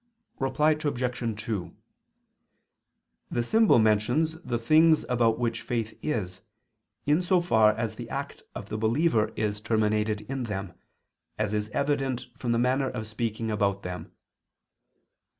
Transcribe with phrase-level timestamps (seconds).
[0.39, 1.41] Reply Obj.
[1.45, 1.75] 2:
[3.29, 6.41] The symbol mentions the things about which faith is,
[7.05, 10.73] in so far as the act of the believer is terminated in them,
[11.37, 14.11] as is evident from the manner of speaking about them.